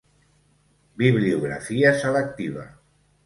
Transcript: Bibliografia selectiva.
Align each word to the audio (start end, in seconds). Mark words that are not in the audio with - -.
Bibliografia 1.01 1.93
selectiva. 1.99 2.67